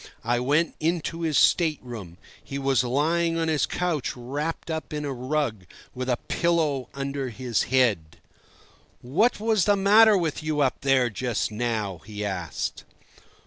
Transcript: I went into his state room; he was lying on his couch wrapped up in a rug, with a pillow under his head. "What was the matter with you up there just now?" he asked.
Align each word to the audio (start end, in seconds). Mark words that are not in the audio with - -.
I 0.23 0.39
went 0.39 0.73
into 0.79 1.21
his 1.21 1.37
state 1.37 1.77
room; 1.83 2.17
he 2.43 2.57
was 2.57 2.83
lying 2.83 3.37
on 3.37 3.49
his 3.49 3.67
couch 3.67 4.15
wrapped 4.17 4.71
up 4.71 4.93
in 4.93 5.05
a 5.05 5.13
rug, 5.13 5.67
with 5.93 6.09
a 6.09 6.17
pillow 6.27 6.89
under 6.95 7.29
his 7.29 7.65
head. 7.69 8.17
"What 9.01 9.39
was 9.39 9.65
the 9.65 9.75
matter 9.75 10.17
with 10.17 10.41
you 10.41 10.61
up 10.61 10.81
there 10.81 11.11
just 11.11 11.51
now?" 11.51 11.99
he 12.03 12.25
asked. 12.25 12.83